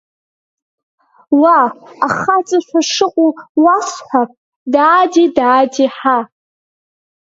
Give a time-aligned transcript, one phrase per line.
[1.41, 1.59] Уа,
[2.05, 3.31] ахаҵашәа шыҟоу
[3.63, 4.29] уасҳәап,
[4.73, 6.23] даади, даади, ҳаа!